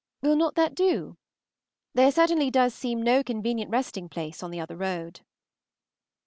Will 0.23 0.35
not 0.35 0.55
that 0.55 0.73
do? 0.73 1.15
There 1.93 2.11
certainly 2.11 2.49
does 2.49 2.73
seem 2.73 3.03
no 3.03 3.21
convenient 3.23 3.69
resting 3.69 4.09
place 4.09 4.41
on 4.41 4.49
the 4.49 4.59
other 4.59 4.75
road. 4.75 5.21